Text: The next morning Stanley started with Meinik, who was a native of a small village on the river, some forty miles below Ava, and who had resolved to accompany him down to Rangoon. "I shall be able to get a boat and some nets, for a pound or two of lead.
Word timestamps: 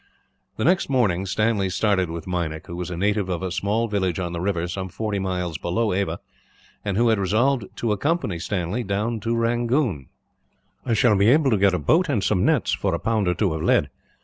The 0.57 0.63
next 0.65 0.89
morning 0.89 1.27
Stanley 1.27 1.69
started 1.69 2.09
with 2.09 2.25
Meinik, 2.25 2.65
who 2.65 2.75
was 2.75 2.89
a 2.89 2.97
native 2.97 3.29
of 3.29 3.43
a 3.43 3.51
small 3.51 3.87
village 3.87 4.17
on 4.17 4.33
the 4.33 4.41
river, 4.41 4.67
some 4.67 4.89
forty 4.89 5.19
miles 5.19 5.59
below 5.59 5.93
Ava, 5.93 6.19
and 6.83 6.97
who 6.97 7.09
had 7.09 7.19
resolved 7.19 7.65
to 7.75 7.91
accompany 7.91 8.39
him 8.39 8.87
down 8.87 9.19
to 9.19 9.35
Rangoon. 9.35 10.07
"I 10.87 10.95
shall 10.95 11.15
be 11.15 11.27
able 11.29 11.51
to 11.51 11.57
get 11.57 11.75
a 11.75 11.77
boat 11.77 12.09
and 12.09 12.23
some 12.23 12.43
nets, 12.43 12.73
for 12.73 12.95
a 12.95 12.99
pound 12.99 13.27
or 13.27 13.35
two 13.35 13.53
of 13.53 13.61
lead. 13.61 13.91